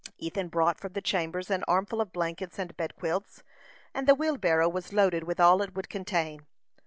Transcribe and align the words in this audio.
Ethan 0.17 0.47
brought 0.47 0.79
from 0.79 0.93
the 0.93 0.99
chambers 1.01 1.51
an 1.51 1.63
armful 1.67 2.01
of 2.01 2.11
blankets 2.11 2.57
and 2.57 2.75
bed 2.75 2.95
quilts, 2.95 3.43
and 3.93 4.07
the 4.07 4.15
wheelbarrow 4.15 4.67
was 4.67 4.91
loaded 4.93 5.25
with 5.25 5.39
all 5.39 5.61
it 5.61 5.75
would 5.75 5.89
contain. 5.89 6.47